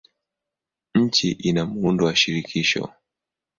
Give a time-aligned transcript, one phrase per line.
[0.95, 2.93] Nchi ina muundo wa shirikisho.